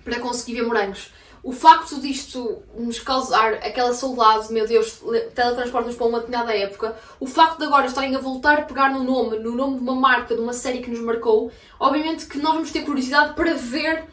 para 0.04 0.20
conseguir 0.20 0.56
ver 0.56 0.68
morangos 0.68 1.14
o 1.44 1.52
facto 1.52 2.00
disto 2.00 2.64
nos 2.74 3.02
causar 3.02 3.56
aquela 3.56 3.94
saudade, 3.94 4.52
meu 4.54 4.66
Deus, 4.66 5.02
teletransporta-nos 5.36 5.98
para 5.98 6.08
uma 6.08 6.20
determinada 6.20 6.56
época, 6.56 6.96
o 7.20 7.28
facto 7.28 7.60
de 7.60 7.66
agora 7.66 7.86
estarem 7.86 8.16
a 8.16 8.20
voltar 8.20 8.60
a 8.60 8.62
pegar 8.62 8.90
no 8.90 9.04
nome, 9.04 9.40
no 9.40 9.54
nome 9.54 9.76
de 9.76 9.82
uma 9.82 9.94
marca, 9.94 10.34
de 10.34 10.40
uma 10.40 10.54
série 10.54 10.80
que 10.80 10.90
nos 10.90 11.02
marcou, 11.02 11.52
obviamente 11.78 12.28
que 12.28 12.38
nós 12.38 12.54
vamos 12.54 12.72
ter 12.72 12.84
curiosidade 12.84 13.34
para 13.34 13.54
ver 13.56 14.04
uh, 14.04 14.08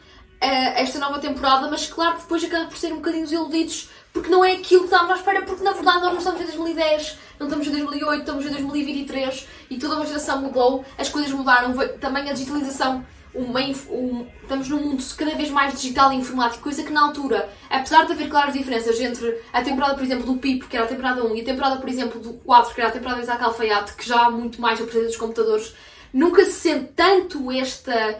esta 0.75 0.99
nova 0.99 1.19
temporada, 1.19 1.69
mas 1.71 1.87
claro 1.87 2.15
que 2.15 2.23
depois 2.23 2.43
acaba 2.43 2.65
por 2.65 2.77
ser 2.77 2.91
um 2.91 2.97
bocadinho 2.97 3.23
desiludidos, 3.23 3.89
porque 4.11 4.29
não 4.29 4.43
é 4.43 4.51
aquilo 4.51 4.81
que 4.81 4.87
estávamos 4.87 5.13
à 5.13 5.15
espera, 5.15 5.41
porque 5.43 5.63
na 5.63 5.71
verdade 5.71 6.01
nós 6.01 6.11
não 6.11 6.17
estamos 6.17 6.41
em 6.41 6.45
2010, 6.45 7.17
não 7.39 7.47
estamos 7.47 7.67
em 7.67 7.71
2008, 7.71 8.19
estamos 8.19 8.45
em 8.45 8.49
2023 8.49 9.47
e 9.69 9.77
toda 9.77 9.95
uma 9.95 10.05
geração 10.05 10.41
mudou, 10.41 10.83
as 10.97 11.07
coisas 11.07 11.31
mudaram, 11.31 11.73
também 12.01 12.29
a 12.29 12.33
digitalização 12.33 13.05
uma, 13.33 13.59
um, 13.61 14.27
estamos 14.41 14.67
num 14.67 14.81
mundo 14.81 15.03
cada 15.15 15.35
vez 15.35 15.49
mais 15.49 15.73
digital 15.73 16.11
e 16.11 16.17
informático, 16.17 16.63
coisa 16.63 16.83
que 16.83 16.91
na 16.91 17.07
altura, 17.07 17.49
apesar 17.69 18.05
de 18.05 18.11
haver 18.11 18.29
claras 18.29 18.53
diferenças 18.53 18.99
entre 18.99 19.41
a 19.53 19.61
temporada, 19.61 19.95
por 19.95 20.03
exemplo, 20.03 20.25
do 20.25 20.37
PIP, 20.37 20.67
que 20.67 20.75
era 20.75 20.85
a 20.85 20.89
temporada 20.89 21.23
1, 21.23 21.35
e 21.35 21.41
a 21.41 21.45
temporada, 21.45 21.77
por 21.77 21.89
exemplo, 21.89 22.19
do 22.19 22.33
4, 22.33 22.75
que 22.75 22.81
era 22.81 22.89
a 22.89 22.93
temporada 22.93 23.19
de 23.19 23.23
Isaac 23.23 23.43
Alfaiate, 23.43 23.93
que 23.95 24.07
já 24.07 24.25
há 24.25 24.31
muito 24.31 24.59
mais 24.59 24.81
a 24.81 24.83
presença 24.83 25.07
dos 25.07 25.17
computadores, 25.17 25.73
nunca 26.13 26.43
se 26.43 26.51
sente 26.51 26.91
tanto 26.93 27.49
esta, 27.51 28.19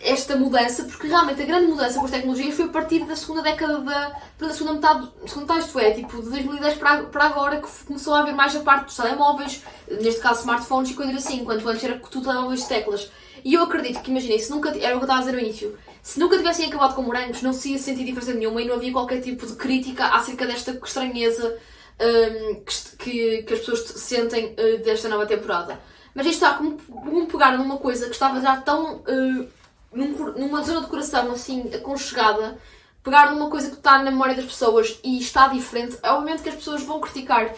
esta 0.00 0.36
mudança, 0.36 0.84
porque 0.84 1.08
realmente 1.08 1.42
a 1.42 1.46
grande 1.46 1.66
mudança 1.66 1.98
com 1.98 2.04
as 2.04 2.10
tecnologias 2.12 2.54
foi 2.54 2.66
a 2.66 2.68
partir 2.68 3.04
da 3.04 3.16
segunda 3.16 3.42
década 3.42 3.80
da, 3.80 4.12
da 4.38 4.50
segunda 4.50 4.74
metade, 4.74 5.10
segunda 5.26 5.54
metade, 5.54 5.66
isto 5.66 5.78
é, 5.80 5.90
tipo, 5.90 6.22
de 6.22 6.30
2010 6.30 6.74
para, 6.78 7.02
para 7.04 7.24
agora, 7.24 7.60
que 7.60 7.68
começou 7.84 8.14
a 8.14 8.20
haver 8.20 8.34
mais 8.34 8.54
a 8.54 8.60
parte 8.60 8.84
dos 8.84 8.96
telemóveis, 8.96 9.64
neste 9.90 10.20
caso 10.20 10.40
smartphones 10.40 10.90
e 10.90 10.94
coisas 10.94 11.16
assim, 11.16 11.40
enquanto 11.40 11.68
antes 11.68 11.82
era 11.82 11.98
tudo 11.98 12.26
telemóveis 12.28 12.60
de 12.60 12.68
teclas. 12.68 13.10
E 13.44 13.54
eu 13.54 13.62
acredito 13.62 14.00
que, 14.00 14.10
imaginem, 14.10 14.38
se 14.38 14.50
nunca. 14.50 14.70
Era 14.70 14.96
o 14.96 14.98
que 14.98 15.04
eu 15.04 15.08
estava 15.08 15.18
a 15.18 15.20
dizer 15.20 15.32
no 15.32 15.40
início. 15.40 15.78
Se 16.02 16.20
nunca 16.20 16.36
tivessem 16.36 16.66
acabado 16.66 16.94
com 16.94 17.02
morangos, 17.02 17.42
não 17.42 17.52
se 17.52 17.72
ia 17.72 17.78
sentir 17.78 18.04
diferença 18.04 18.32
nenhuma 18.32 18.62
e 18.62 18.66
não 18.66 18.76
havia 18.76 18.92
qualquer 18.92 19.20
tipo 19.20 19.46
de 19.46 19.54
crítica 19.54 20.06
acerca 20.06 20.46
desta 20.46 20.70
estranheza 20.72 21.58
um, 22.00 22.62
que, 22.98 23.42
que, 23.42 23.54
as 23.54 23.60
pessoas 23.60 23.80
sentem 23.80 24.54
uh, 24.54 24.84
desta 24.84 25.08
nova 25.08 25.26
temporada. 25.26 25.80
Mas 26.14 26.26
isto 26.26 26.44
está, 26.44 26.54
como, 26.54 26.78
como 26.78 27.26
pegar 27.26 27.56
numa 27.58 27.78
coisa 27.78 28.06
que 28.06 28.12
estava 28.12 28.40
já 28.40 28.56
tão. 28.58 28.96
Uh, 28.98 29.48
num, 29.92 30.32
numa 30.32 30.62
zona 30.62 30.82
de 30.82 30.86
coração 30.88 31.30
assim 31.32 31.70
aconchegada, 31.74 32.58
pegar 33.02 33.32
numa 33.32 33.48
coisa 33.48 33.70
que 33.70 33.76
está 33.76 33.98
na 33.98 34.10
memória 34.10 34.34
das 34.34 34.44
pessoas 34.44 34.98
e 35.02 35.18
está 35.18 35.48
diferente, 35.48 35.96
obviamente 36.02 36.42
que 36.42 36.48
as 36.48 36.56
pessoas 36.56 36.82
vão 36.82 37.00
criticar. 37.00 37.54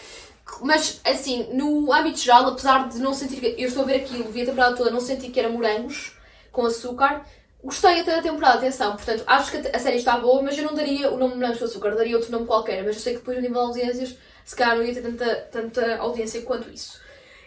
Mas, 0.60 1.00
assim, 1.04 1.48
no 1.52 1.92
âmbito 1.92 2.18
geral, 2.18 2.46
apesar 2.48 2.88
de 2.88 2.98
não 2.98 3.12
sentir 3.12 3.40
que. 3.40 3.54
Eu 3.58 3.68
estou 3.68 3.82
a 3.82 3.86
ver 3.86 3.96
aquilo, 3.96 4.30
vi 4.30 4.42
a 4.42 4.46
temporada 4.46 4.76
toda, 4.76 4.90
não 4.90 5.00
senti 5.00 5.30
que 5.30 5.38
era 5.38 5.48
morangos 5.48 6.16
com 6.50 6.66
açúcar. 6.66 7.24
Gostei 7.62 8.00
até 8.00 8.16
da 8.16 8.22
temporada, 8.22 8.58
atenção. 8.58 8.96
Portanto, 8.96 9.24
acho 9.26 9.50
que 9.50 9.68
a 9.68 9.78
série 9.78 9.98
está 9.98 10.18
boa, 10.18 10.42
mas 10.42 10.56
eu 10.56 10.64
não 10.64 10.74
daria 10.74 11.10
o 11.10 11.18
nome 11.18 11.34
morangos 11.34 11.58
com 11.58 11.64
açúcar, 11.64 11.94
daria 11.94 12.16
outro 12.16 12.32
nome 12.32 12.46
qualquer. 12.46 12.84
Mas 12.84 12.96
eu 12.96 13.02
sei 13.02 13.12
que 13.14 13.18
depois, 13.18 13.36
no 13.36 13.42
nível 13.42 13.60
de 13.60 13.66
audiências, 13.66 14.16
se 14.44 14.56
calhar 14.56 14.76
não 14.76 14.84
ia 14.84 14.94
ter 14.94 15.02
tanta, 15.02 15.34
tanta 15.50 15.96
audiência 15.98 16.42
quanto 16.42 16.70
isso. 16.70 17.00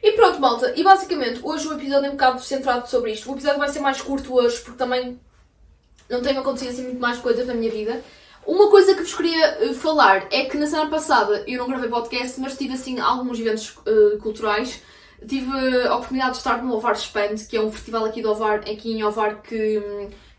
E 0.03 0.12
pronto, 0.13 0.39
malta. 0.39 0.74
E 0.75 0.84
basicamente, 0.84 1.39
hoje 1.43 1.67
o 1.67 1.74
episódio 1.74 2.08
é 2.08 2.10
um 2.10 2.13
bocado 2.13 2.41
centrado 2.41 2.89
sobre 2.89 3.12
isto. 3.13 3.29
O 3.29 3.34
episódio 3.34 3.60
vai 3.60 3.70
ser 3.70 3.79
mais 3.79 4.01
curto 4.01 4.34
hoje, 4.34 4.60
porque 4.62 4.77
também 4.77 5.20
não 6.10 6.22
tem 6.22 6.38
acontecido 6.38 6.72
assim 6.72 6.84
muito 6.84 7.00
mais 7.00 7.20
coisas 7.20 7.48
na 7.48 7.53
minha 7.53 7.72
vida. 7.72 8.03
Uma 8.45 8.69
coisa 8.69 8.95
que 8.95 9.01
vos 9.01 9.13
queria 9.13 9.45
eh, 9.45 9.74
falar 9.74 10.27
é 10.31 10.45
que 10.45 10.57
na 10.57 10.65
semana 10.65 10.89
passada 10.89 11.43
eu 11.48 11.60
não 11.60 11.67
gravei 11.67 11.89
podcast, 11.89 12.39
mas 12.39 12.57
tive 12.57 12.74
assim 12.74 13.00
alguns 13.00 13.39
eventos 13.39 13.77
uh, 13.77 14.17
culturais. 14.19 14.81
Tive 15.27 15.51
a 15.88 15.95
oportunidade 15.95 16.31
de 16.31 16.38
estar 16.38 16.63
no 16.63 16.74
Ovar 16.74 16.93
Expand, 16.93 17.36
que 17.48 17.55
é 17.55 17.62
um 17.62 17.71
festival 17.71 18.05
aqui, 18.05 18.21
de 18.21 18.27
Ovar, 18.27 18.60
aqui 18.60 18.91
em 18.91 19.03
Ovar 19.03 19.41
que, 19.43 19.79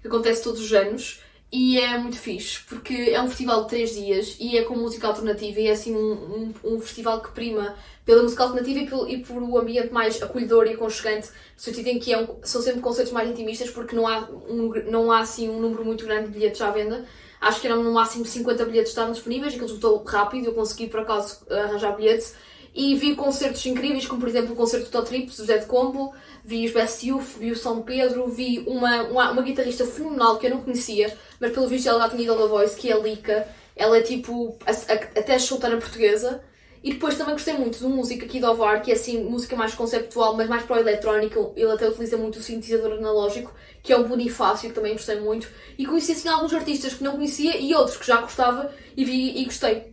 que 0.01 0.09
acontece 0.09 0.43
todos 0.43 0.61
os 0.61 0.73
anos. 0.73 1.21
e 1.53 1.79
é 1.79 1.99
muito 1.99 2.17
fixe, 2.19 2.61
porque 2.69 3.11
é 3.13 3.21
um 3.23 3.29
festival 3.29 3.63
de 3.65 3.69
3 3.69 3.95
dias 3.95 4.37
e 4.41 4.57
é 4.59 4.63
com 4.65 4.75
música 4.75 5.07
alternativa 5.07 5.61
e 5.61 5.67
é 5.69 5.73
assim 5.73 5.95
um, 5.95 6.55
um, 6.65 6.75
um 6.75 6.81
festival 6.81 7.21
que 7.21 7.31
prima 7.33 7.77
pela 8.05 8.23
música 8.23 8.43
alternativa 8.43 8.79
e 8.81 8.87
por, 8.89 9.11
e 9.11 9.19
por 9.19 9.43
o 9.43 9.59
ambiente 9.59 9.93
mais 9.93 10.21
acolhedor 10.23 10.67
e 10.67 10.73
aconchegante, 10.73 11.29
no 11.29 11.61
sentido 11.63 11.87
em 11.89 11.99
que 11.99 12.13
é 12.13 12.19
um, 12.19 12.27
são 12.43 12.61
sempre 12.63 12.81
concertos 12.81 13.13
mais 13.13 13.31
intimistas 13.31 13.71
porque 13.71 13.95
não 13.95 14.09
há, 14.09 14.29
um, 14.49 14.73
não 14.91 15.13
há 15.13 15.21
assim 15.21 15.49
um 15.49 15.61
número 15.61 15.85
muito 15.85 16.05
grande 16.05 16.29
de 16.29 16.33
bilhetes 16.33 16.61
à 16.61 16.71
venda. 16.71 17.07
Acho 17.43 17.61
que 17.61 17.67
eram 17.67 17.83
no 17.83 17.93
máximo 17.93 18.25
50 18.25 18.65
bilhetes 18.65 18.91
estavam 18.91 19.11
disponíveis 19.13 19.53
e 19.53 19.57
que 19.57 19.63
resultou 19.63 20.01
rápido, 20.05 20.47
eu 20.47 20.55
consegui 20.55 20.87
por 20.87 21.01
acaso 21.01 21.45
arranjar 21.51 21.97
bilhetes. 21.97 22.37
E 22.73 22.95
vi 22.95 23.17
concertos 23.17 23.67
incríveis, 23.67 24.07
como 24.07 24.21
por 24.21 24.29
exemplo 24.29 24.53
o 24.53 24.57
concerto 24.57 24.87
do 24.87 24.93
Totrips, 24.93 25.39
do 25.39 25.45
Zé 25.45 25.59
Combo, 25.65 26.15
vi 26.45 26.65
os 26.65 26.73
Best 26.73 27.05
Youth, 27.07 27.37
vi 27.39 27.51
o 27.51 27.57
São 27.57 27.83
Pedro, 27.83 28.29
vi 28.29 28.61
uma, 28.61 29.03
uma, 29.03 29.31
uma, 29.33 29.43
guitarrista 29.43 29.85
fenomenal 29.85 30.39
que 30.39 30.47
eu 30.47 30.53
não 30.53 30.63
conhecia, 30.63 31.19
mas 31.41 31.53
pelo 31.53 31.67
visto 31.67 31.89
ela 31.89 32.05
já 32.05 32.11
tinha 32.11 32.23
ido 32.23 32.33
a 32.33 32.47
Voice, 32.47 32.77
que 32.77 32.91
é 32.91 32.95
a 32.95 32.99
Lika. 32.99 33.47
Ela 33.75 33.99
é 33.99 34.03
tipo, 34.03 34.57
a, 34.65 34.71
a, 34.71 34.95
até 34.95 35.37
solteira 35.39 35.77
portuguesa. 35.79 36.43
E 36.83 36.95
depois 36.95 37.17
também 37.17 37.35
gostei 37.35 37.55
muito 37.55 37.79
de 37.79 37.85
música 37.85 38.27
aqui 38.27 38.41
do 38.41 38.51
Ovar, 38.51 38.83
que 38.83 38.91
é 38.91 38.95
assim, 38.95 39.23
música 39.23 39.55
mais 39.55 39.73
conceptual, 39.73 40.37
mas 40.37 40.49
mais 40.49 40.65
para 40.65 40.77
o 40.77 40.81
eletrónico. 40.81 41.53
Ele 41.57 41.71
até 41.71 41.89
utiliza 41.89 42.17
muito 42.17 42.41
o 42.41 42.43
sintetizador 42.43 42.99
analógico, 42.99 43.55
que 43.83 43.93
é 43.93 43.97
o 43.97 44.09
Bonifácio, 44.09 44.69
que 44.69 44.75
também 44.75 44.93
gostei 44.93 45.21
muito. 45.21 45.49
E 45.79 45.87
conheci 45.87 46.13
assim 46.13 46.29
alguns 46.29 46.53
artistas 46.53 46.95
que 46.95 47.05
não 47.05 47.13
conhecia 47.13 47.57
e 47.57 47.73
outros 47.75 47.97
que 47.97 48.07
já 48.07 48.21
gostava 48.21 48.75
e 48.97 49.05
vi 49.05 49.41
e 49.41 49.45
gostei. 49.45 49.93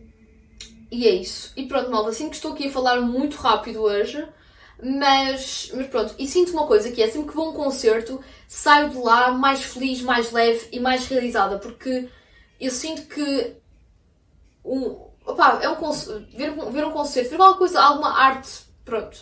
E 0.90 1.06
é 1.06 1.10
isso. 1.10 1.52
E 1.56 1.66
pronto, 1.66 1.90
malta, 1.90 2.10
assim 2.10 2.28
que 2.28 2.34
estou 2.34 2.52
aqui 2.52 2.66
a 2.66 2.72
falar 2.72 3.00
muito 3.00 3.36
rápido 3.36 3.82
hoje, 3.82 4.26
mas, 4.82 5.70
mas 5.72 5.86
pronto. 5.86 6.14
E 6.18 6.26
sinto 6.26 6.52
uma 6.52 6.66
coisa 6.66 6.90
que 6.90 7.00
é, 7.00 7.08
sempre 7.08 7.28
que 7.28 7.36
vou 7.36 7.46
a 7.46 7.50
um 7.50 7.54
concerto, 7.54 8.20
saio 8.48 8.90
de 8.90 8.96
lá 8.96 9.30
mais 9.30 9.62
feliz, 9.62 10.02
mais 10.02 10.32
leve 10.32 10.68
e 10.72 10.80
mais 10.80 11.06
realizada, 11.06 11.58
porque 11.58 12.08
eu 12.60 12.70
sinto 12.72 13.02
que 13.02 13.54
um, 14.64 15.09
opa, 15.30 15.60
é 15.62 15.68
um 15.68 15.92
ver, 16.36 16.52
ver 16.70 16.84
um 16.84 16.90
concerto, 16.90 17.30
ver 17.30 17.40
alguma 17.40 17.58
coisa, 17.58 17.80
alguma 17.80 18.18
arte, 18.18 18.50
pronto, 18.84 19.18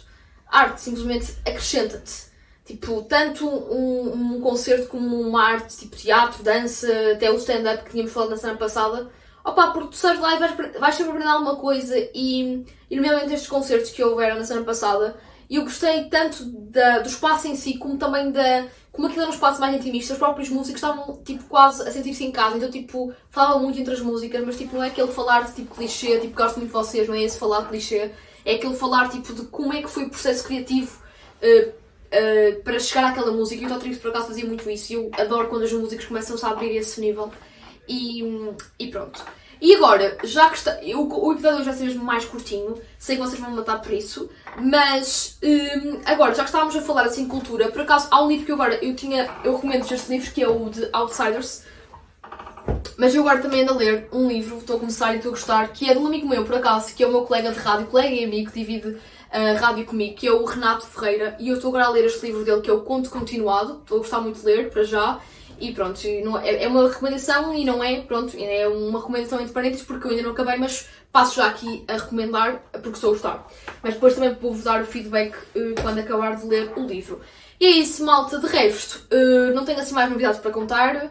arte 0.46 0.80
simplesmente 0.80 1.36
acrescenta-te. 1.46 2.28
Tipo, 2.64 3.02
tanto 3.02 3.48
um, 3.48 4.36
um 4.36 4.40
concerto 4.42 4.88
como 4.88 5.20
uma 5.22 5.42
arte, 5.42 5.76
tipo 5.76 5.96
teatro, 5.96 6.42
dança, 6.42 6.86
até 7.14 7.30
o 7.30 7.36
stand-up 7.36 7.84
que 7.84 7.92
tínhamos 7.92 8.12
falado 8.12 8.30
na 8.30 8.36
semana 8.36 8.58
passada, 8.58 9.10
Opa, 9.48 9.70
porque 9.70 9.88
tu 9.90 9.96
sabes 9.96 10.20
lá 10.20 10.34
e 10.34 10.38
vais, 10.38 10.54
vais 10.78 10.94
sempre 10.94 11.12
aprender 11.12 11.30
alguma 11.30 11.56
coisa 11.56 11.96
e, 12.14 12.66
e 12.90 12.96
nomeadamente 12.96 13.32
estes 13.32 13.48
concertos 13.48 13.90
que 13.90 14.04
houveram 14.04 14.36
na 14.36 14.44
semana 14.44 14.66
passada, 14.66 15.16
eu 15.48 15.62
gostei 15.62 16.04
tanto 16.04 16.44
da, 16.44 16.98
do 16.98 17.08
espaço 17.08 17.48
em 17.48 17.56
si, 17.56 17.78
como 17.78 17.96
também 17.96 18.30
da. 18.30 18.66
Como 18.98 19.06
aquilo 19.06 19.22
era 19.22 19.30
um 19.30 19.34
espaço 19.34 19.60
mais 19.60 19.76
intimista, 19.76 20.14
os 20.14 20.18
próprios 20.18 20.48
músicos 20.48 20.82
estavam 20.82 21.22
tipo 21.24 21.44
quase 21.44 21.86
a 21.86 21.92
sentir-se 21.92 22.24
em 22.24 22.32
casa, 22.32 22.56
então 22.56 22.68
tipo, 22.68 23.14
falavam 23.30 23.62
muito 23.62 23.78
entre 23.78 23.94
as 23.94 24.00
músicas, 24.00 24.44
mas 24.44 24.58
tipo, 24.58 24.74
não 24.74 24.82
é 24.82 24.88
aquele 24.88 25.06
falar 25.06 25.44
de 25.44 25.52
tipo 25.52 25.72
clichê, 25.72 26.18
tipo, 26.18 26.34
gosto 26.34 26.56
muito 26.56 26.70
de 26.70 26.72
vocês, 26.72 27.06
não 27.06 27.14
é 27.14 27.22
esse 27.22 27.38
falar 27.38 27.60
de 27.60 27.68
clichê, 27.68 28.10
é 28.44 28.54
aquele 28.56 28.74
falar 28.74 29.08
tipo 29.08 29.32
de 29.32 29.42
como 29.42 29.72
é 29.72 29.82
que 29.82 29.88
foi 29.88 30.06
o 30.06 30.10
processo 30.10 30.42
criativo 30.42 31.00
uh, 31.40 31.68
uh, 31.68 32.62
para 32.64 32.80
chegar 32.80 33.12
àquela 33.12 33.30
música. 33.30 33.62
E 33.62 33.66
o 33.66 33.68
Totrix 33.68 33.98
por 33.98 34.08
acaso 34.08 34.26
fazia 34.26 34.44
muito 34.44 34.68
isso, 34.68 34.92
e 34.92 34.96
eu 34.96 35.12
adoro 35.16 35.46
quando 35.46 35.62
os 35.62 35.72
músicos 35.72 36.06
começam 36.06 36.36
a 36.42 36.50
abrir 36.50 36.76
esse 36.76 37.00
nível. 37.00 37.30
E, 37.88 38.24
e 38.80 38.88
pronto. 38.88 39.24
E 39.60 39.76
agora, 39.76 40.18
já 40.24 40.50
que 40.50 40.56
está. 40.56 40.76
O, 40.96 41.28
o 41.28 41.32
episódio 41.32 41.64
já 41.64 41.72
ser 41.72 41.84
mesmo 41.84 42.04
mais 42.04 42.24
curtinho, 42.24 42.80
sei 42.98 43.14
que 43.14 43.22
vocês 43.22 43.40
vão 43.40 43.52
matar 43.52 43.80
por 43.80 43.92
isso, 43.92 44.28
mas 44.56 45.38
um, 45.42 46.00
agora, 46.04 46.34
já 46.34 46.42
que 46.42 46.48
estávamos 46.48 46.74
a 46.76 46.82
falar 46.82 47.02
assim 47.02 47.24
de 47.24 47.30
cultura, 47.30 47.70
por 47.70 47.82
acaso 47.82 48.08
há 48.10 48.22
um 48.22 48.28
livro 48.28 48.46
que 48.46 48.52
eu 48.52 48.56
agora 48.56 48.78
eu 48.84 48.94
tinha. 48.94 49.28
Eu 49.44 49.56
recomendo 49.56 49.90
este 49.90 50.10
livro 50.10 50.30
que 50.30 50.42
é 50.42 50.48
o 50.48 50.68
de 50.68 50.88
Outsiders. 50.92 51.64
Mas 52.96 53.14
eu 53.14 53.22
agora 53.22 53.40
também 53.40 53.62
ando 53.62 53.74
a 53.74 53.76
ler 53.76 54.08
um 54.12 54.28
livro, 54.28 54.58
estou 54.58 54.76
a 54.76 54.80
começar 54.80 55.14
e 55.14 55.16
estou 55.16 55.30
a 55.30 55.34
gostar, 55.34 55.68
que 55.68 55.88
é 55.88 55.94
de 55.94 56.00
um 56.00 56.06
amigo 56.06 56.28
meu, 56.28 56.44
por 56.44 56.56
acaso, 56.56 56.94
que 56.94 57.02
é 57.02 57.06
o 57.06 57.10
meu 57.10 57.22
colega 57.22 57.52
de 57.52 57.58
rádio, 57.58 57.86
colega 57.86 58.14
e 58.14 58.24
amigo, 58.24 58.50
divide 58.52 58.98
a 59.30 59.52
rádio 59.52 59.86
comigo, 59.86 60.16
que 60.16 60.26
é 60.26 60.32
o 60.32 60.44
Renato 60.44 60.86
Ferreira, 60.86 61.36
e 61.38 61.48
eu 61.48 61.54
estou 61.54 61.68
agora 61.68 61.86
a 61.86 61.90
ler 61.90 62.04
este 62.04 62.26
livro 62.26 62.44
dele, 62.44 62.60
que 62.60 62.68
é 62.68 62.72
o 62.72 62.80
Conto 62.80 63.08
Continuado, 63.08 63.78
estou 63.80 63.98
a 63.98 64.00
gostar 64.00 64.20
muito 64.20 64.40
de 64.40 64.46
ler, 64.46 64.70
para 64.70 64.82
já, 64.82 65.20
e 65.60 65.72
pronto, 65.72 66.00
é, 66.04 66.64
é 66.64 66.68
uma 66.68 66.88
recomendação 66.88 67.54
e 67.54 67.64
não 67.64 67.82
é, 67.82 68.00
pronto, 68.00 68.36
é 68.38 68.68
uma 68.68 68.98
recomendação 68.98 69.40
entre 69.40 69.52
parênteses 69.52 69.84
porque 69.84 70.06
eu 70.06 70.10
ainda 70.12 70.22
não 70.22 70.30
acabei, 70.30 70.56
mas 70.56 70.88
passo 71.12 71.36
já 71.36 71.46
aqui 71.46 71.84
a 71.88 71.94
recomendar 71.94 72.62
porque 72.72 72.90
estou 72.90 73.10
a 73.10 73.12
gostar. 73.12 73.46
Mas 73.82 73.94
depois 73.94 74.14
também 74.14 74.34
vou-vos 74.34 74.64
dar 74.64 74.82
o 74.82 74.86
feedback 74.86 75.34
uh, 75.34 75.74
quando 75.82 75.98
acabar 75.98 76.36
de 76.36 76.46
ler 76.46 76.72
o 76.76 76.86
livro. 76.86 77.20
E 77.60 77.66
é 77.66 77.70
isso, 77.70 78.04
malta. 78.04 78.38
De 78.38 78.46
resto, 78.46 79.06
uh, 79.12 79.54
não 79.54 79.64
tenho 79.64 79.80
assim 79.80 79.94
mais 79.94 80.10
novidades 80.10 80.40
para 80.40 80.50
contar. 80.50 81.06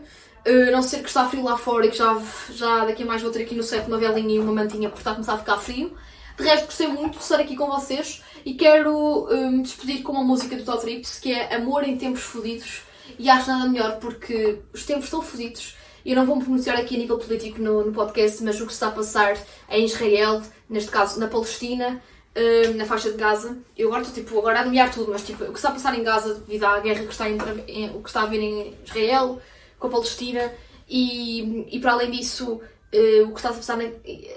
Uh, 0.48 0.72
não 0.72 0.82
ser 0.82 1.02
que 1.02 1.10
está 1.10 1.28
frio 1.28 1.44
lá 1.44 1.58
fora 1.58 1.86
e 1.86 1.90
que 1.90 1.98
já, 1.98 2.22
já 2.52 2.86
daqui 2.86 3.04
a 3.04 3.06
mais 3.06 3.22
vou 3.22 3.32
ter 3.32 3.42
aqui 3.42 3.54
no 3.54 3.64
set 3.64 3.86
uma 3.88 3.98
velinha 3.98 4.36
e 4.36 4.40
uma 4.40 4.54
mantinha 4.54 4.88
porque 4.88 5.02
está 5.02 5.12
a 5.12 5.16
começar 5.16 5.34
a 5.34 5.38
ficar 5.40 5.58
frio. 5.58 5.96
De 6.38 6.44
resto, 6.44 6.66
gostei 6.68 6.88
muito 6.88 7.18
de 7.18 7.24
estar 7.24 7.40
aqui 7.40 7.56
com 7.56 7.68
vocês 7.68 8.24
e 8.46 8.54
quero 8.54 9.28
me 9.52 9.64
despedir 9.64 10.04
com 10.04 10.12
uma 10.12 10.24
música 10.24 10.56
do 10.56 10.64
Todd 10.64 10.86
Rips 10.86 11.20
que 11.20 11.34
é 11.34 11.56
Amor 11.56 11.84
em 11.84 11.98
Tempos 11.98 12.22
Fodidos 12.22 12.87
e 13.18 13.30
acho 13.30 13.48
nada 13.50 13.70
melhor 13.70 13.98
porque 14.00 14.60
os 14.74 14.86
tempos 14.86 15.06
estão 15.06 15.22
fodidos. 15.22 15.76
Eu 16.06 16.16
não 16.16 16.26
vou 16.26 16.38
me 16.38 16.44
pronunciar 16.44 16.78
aqui 16.78 16.96
a 16.96 17.00
nível 17.00 17.18
político 17.18 17.62
no, 17.62 17.86
no, 17.86 17.92
podcast, 17.92 18.42
mas 18.44 18.60
o 18.62 18.66
que 18.66 18.72
se 18.72 18.76
está 18.76 18.88
a 18.88 18.92
passar 18.92 19.38
em 19.70 19.86
Israel, 19.86 20.42
neste 20.70 20.90
caso 20.90 21.20
na 21.20 21.28
Palestina, 21.28 22.02
uh, 22.38 22.74
na 22.76 22.86
faixa 22.86 23.12
de 23.12 23.18
Gaza. 23.18 23.58
Eu 23.78 23.90
agora 23.90 24.04
estou 24.04 24.24
tipo, 24.24 24.40
agora 24.40 24.62
a 24.62 24.66
nomear 24.66 24.94
tudo, 24.94 25.12
mas 25.12 25.26
tipo, 25.26 25.44
o 25.44 25.52
que 25.52 25.58
está 25.58 25.70
a 25.70 25.74
passar 25.74 25.98
em 26.00 26.04
Gaza 26.04 26.36
devido 26.36 26.64
à 26.64 26.80
guerra 26.80 27.04
que 27.04 27.12
está, 27.12 27.30
em, 27.30 27.90
o 27.90 28.02
que 28.02 28.10
está 28.10 28.22
a 28.22 28.24
haver 28.24 28.40
em 28.40 28.74
Israel 28.86 29.42
com 29.78 29.88
a 29.88 29.90
Palestina 29.90 30.54
e, 30.88 31.66
e 31.76 31.80
para 31.80 31.92
além 31.92 32.12
disso, 32.12 32.54
uh, 32.54 33.24
o 33.24 33.32
que 33.32 33.40
está 33.40 33.50
a 33.50 33.54
passar 33.54 33.78
na, 33.78 33.90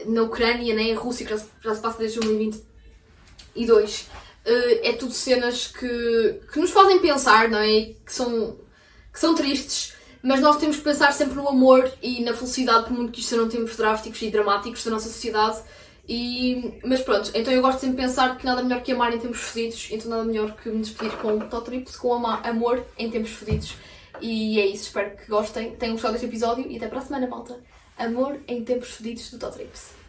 na 0.06 0.22
Ucrânia, 0.22 0.74
né, 0.74 0.92
Rússia, 0.94 1.24
que 1.26 1.36
já, 1.36 1.42
já 1.62 1.74
se 1.74 1.80
passa 1.80 1.98
desde 1.98 2.18
2022. 2.18 4.08
Uh, 4.50 4.80
é 4.82 4.92
tudo 4.94 5.12
cenas 5.12 5.68
que, 5.68 6.40
que 6.52 6.58
nos 6.58 6.70
fazem 6.70 6.98
pensar, 6.98 7.48
não 7.48 7.60
é? 7.60 7.94
Que 8.04 8.12
são, 8.12 8.58
que 9.12 9.20
são 9.20 9.34
tristes, 9.34 9.94
mas 10.22 10.40
nós 10.40 10.56
temos 10.56 10.78
que 10.78 10.82
pensar 10.82 11.12
sempre 11.12 11.36
no 11.36 11.48
amor 11.48 11.88
e 12.02 12.20
na 12.24 12.34
felicidade, 12.34 12.86
por 12.86 12.92
muito 12.92 13.12
que 13.12 13.20
isto 13.20 13.28
sejam 13.30 13.48
tempos 13.48 13.76
drásticos 13.76 14.20
e 14.22 14.30
dramáticos 14.30 14.84
da 14.84 14.90
nossa 14.90 15.08
sociedade. 15.08 15.62
E, 16.08 16.80
mas 16.84 17.00
pronto, 17.02 17.30
então 17.32 17.52
eu 17.52 17.62
gosto 17.62 17.78
sempre 17.78 17.96
de 17.96 18.02
pensar 18.02 18.36
que 18.36 18.44
nada 18.44 18.62
melhor 18.64 18.82
que 18.82 18.90
amar 18.90 19.14
em 19.14 19.18
tempos 19.20 19.40
fodidos, 19.40 19.88
então 19.92 20.10
nada 20.10 20.24
melhor 20.24 20.56
que 20.56 20.68
me 20.68 20.80
despedir 20.80 21.12
com 21.18 21.38
Totrips, 21.38 21.94
com 21.94 22.12
amor 22.26 22.84
em 22.98 23.08
tempos 23.08 23.30
fodidos. 23.30 23.76
E 24.20 24.58
é 24.58 24.66
isso, 24.66 24.84
espero 24.84 25.16
que 25.16 25.30
gostem, 25.30 25.76
tenham 25.76 25.92
gostado 25.92 26.14
deste 26.14 26.26
episódio 26.26 26.66
e 26.68 26.76
até 26.76 26.88
para 26.88 26.98
a 26.98 27.02
semana, 27.02 27.28
malta. 27.28 27.60
Amor 27.96 28.40
em 28.48 28.64
tempos 28.64 28.90
fodidos 28.90 29.30
do 29.30 29.38
Totrips. 29.38 29.99